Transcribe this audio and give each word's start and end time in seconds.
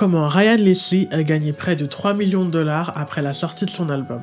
comment 0.00 0.28
Ryan 0.28 0.56
Leslie 0.56 1.08
a 1.10 1.22
gagné 1.22 1.52
près 1.52 1.76
de 1.76 1.84
3 1.84 2.14
millions 2.14 2.46
de 2.46 2.50
dollars 2.50 2.90
après 2.96 3.20
la 3.20 3.34
sortie 3.34 3.66
de 3.66 3.70
son 3.70 3.90
album. 3.90 4.22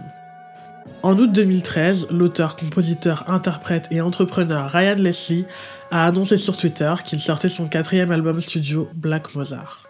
En 1.03 1.15
août 1.19 1.31
2013, 1.31 2.07
l'auteur, 2.09 2.55
compositeur, 2.55 3.29
interprète 3.29 3.87
et 3.91 4.01
entrepreneur 4.01 4.71
Ryan 4.71 4.95
Leslie 4.97 5.45
a 5.91 6.07
annoncé 6.07 6.37
sur 6.37 6.57
Twitter 6.57 6.91
qu'il 7.03 7.19
sortait 7.19 7.47
son 7.47 7.67
quatrième 7.67 8.11
album 8.11 8.41
studio 8.41 8.89
Black 8.95 9.35
Mozart. 9.35 9.83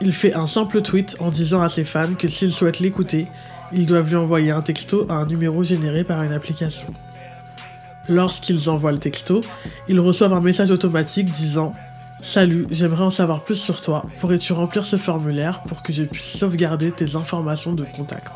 Il 0.00 0.14
fait 0.14 0.32
un 0.32 0.46
simple 0.46 0.80
tweet 0.80 1.16
en 1.20 1.28
disant 1.28 1.60
à 1.60 1.68
ses 1.68 1.84
fans 1.84 2.14
que 2.14 2.26
s'ils 2.26 2.50
souhaitent 2.50 2.80
l'écouter, 2.80 3.26
ils 3.74 3.84
doivent 3.84 4.08
lui 4.08 4.16
envoyer 4.16 4.50
un 4.50 4.62
texto 4.62 5.04
à 5.10 5.16
un 5.16 5.26
numéro 5.26 5.62
généré 5.62 6.04
par 6.04 6.22
une 6.22 6.32
application. 6.32 6.86
Lorsqu'ils 8.08 8.70
envoient 8.70 8.92
le 8.92 8.98
texto, 8.98 9.42
ils 9.88 10.00
reçoivent 10.00 10.32
un 10.32 10.40
message 10.40 10.70
automatique 10.70 11.30
disant 11.32 11.72
Salut, 12.22 12.66
j'aimerais 12.70 13.04
en 13.04 13.10
savoir 13.10 13.44
plus 13.44 13.56
sur 13.56 13.80
toi. 13.80 14.02
Pourrais-tu 14.20 14.52
remplir 14.52 14.86
ce 14.86 14.96
formulaire 14.96 15.62
pour 15.62 15.82
que 15.82 15.92
je 15.92 16.02
puisse 16.02 16.38
sauvegarder 16.38 16.90
tes 16.90 17.14
informations 17.14 17.72
de 17.72 17.84
contact? 17.84 18.30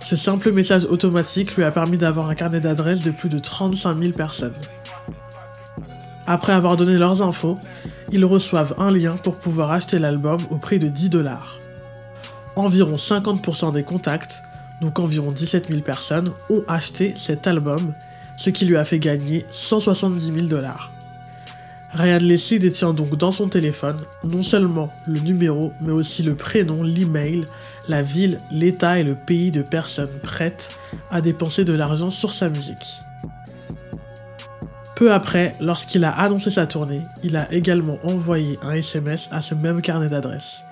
Ce 0.00 0.16
simple 0.16 0.50
message 0.50 0.84
automatique 0.84 1.56
lui 1.56 1.64
a 1.64 1.70
permis 1.70 1.96
d'avoir 1.96 2.28
un 2.28 2.34
carnet 2.34 2.60
d'adresses 2.60 3.02
de 3.02 3.12
plus 3.12 3.28
de 3.28 3.38
35 3.38 3.98
000 4.00 4.12
personnes. 4.12 4.54
Après 6.26 6.52
avoir 6.52 6.76
donné 6.76 6.98
leurs 6.98 7.22
infos, 7.22 7.54
ils 8.10 8.24
reçoivent 8.24 8.74
un 8.78 8.90
lien 8.90 9.16
pour 9.16 9.40
pouvoir 9.40 9.70
acheter 9.70 9.98
l'album 9.98 10.38
au 10.50 10.58
prix 10.58 10.78
de 10.78 10.88
10 10.88 11.08
dollars. 11.08 11.60
Environ 12.56 12.96
50% 12.96 13.72
des 13.72 13.84
contacts, 13.84 14.42
donc 14.80 14.98
environ 14.98 15.30
17 15.30 15.68
000 15.70 15.82
personnes, 15.82 16.32
ont 16.50 16.62
acheté 16.68 17.14
cet 17.16 17.46
album 17.46 17.94
ce 18.36 18.50
qui 18.50 18.64
lui 18.64 18.76
a 18.76 18.84
fait 18.84 18.98
gagner 18.98 19.44
170 19.52 20.32
000 20.32 20.46
dollars. 20.46 20.90
Ryan 21.94 22.18
Leslie 22.22 22.58
détient 22.58 22.94
donc 22.94 23.16
dans 23.16 23.30
son 23.30 23.48
téléphone 23.48 23.98
non 24.24 24.42
seulement 24.42 24.90
le 25.06 25.20
numéro, 25.20 25.72
mais 25.82 25.92
aussi 25.92 26.22
le 26.22 26.34
prénom, 26.34 26.82
l'email, 26.82 27.44
la 27.88 28.00
ville, 28.00 28.38
l'état 28.50 28.98
et 28.98 29.04
le 29.04 29.14
pays 29.14 29.50
de 29.50 29.62
personnes 29.62 30.18
prêtes 30.22 30.78
à 31.10 31.20
dépenser 31.20 31.64
de 31.64 31.74
l'argent 31.74 32.08
sur 32.08 32.32
sa 32.32 32.48
musique. 32.48 32.98
Peu 34.96 35.12
après, 35.12 35.52
lorsqu'il 35.60 36.04
a 36.04 36.10
annoncé 36.10 36.50
sa 36.50 36.66
tournée, 36.66 37.02
il 37.22 37.36
a 37.36 37.52
également 37.52 37.98
envoyé 38.04 38.56
un 38.62 38.72
SMS 38.72 39.28
à 39.30 39.42
ce 39.42 39.54
même 39.54 39.82
carnet 39.82 40.08
d'adresses. 40.08 40.64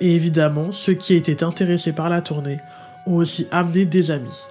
Et 0.00 0.14
évidemment, 0.14 0.72
ceux 0.72 0.94
qui 0.94 1.14
étaient 1.14 1.44
intéressés 1.44 1.92
par 1.92 2.08
la 2.08 2.22
tournée 2.22 2.60
ont 3.06 3.16
aussi 3.16 3.46
amené 3.50 3.84
des 3.84 4.10
amis. 4.10 4.44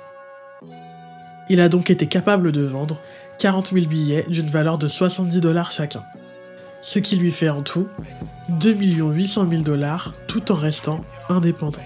Il 1.49 1.59
a 1.61 1.69
donc 1.69 1.89
été 1.89 2.07
capable 2.07 2.51
de 2.51 2.61
vendre 2.61 2.99
40 3.39 3.73
000 3.73 3.85
billets 3.87 4.25
d'une 4.27 4.49
valeur 4.49 4.77
de 4.77 4.87
70 4.87 5.41
dollars 5.41 5.71
chacun. 5.71 6.03
Ce 6.81 6.99
qui 6.99 7.15
lui 7.15 7.31
fait 7.31 7.49
en 7.49 7.61
tout 7.61 7.87
2 8.59 8.73
800 8.73 9.47
000 9.49 9.61
dollars 9.63 10.13
tout 10.27 10.51
en 10.51 10.55
restant 10.55 10.97
indépendant. 11.29 11.81